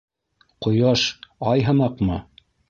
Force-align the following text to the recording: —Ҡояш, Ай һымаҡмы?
—Ҡояш, 0.65 1.03
Ай 1.53 1.63
һымаҡмы? 1.69 2.19